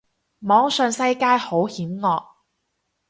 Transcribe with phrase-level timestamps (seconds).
[0.39, 2.25] 網上世界好險惡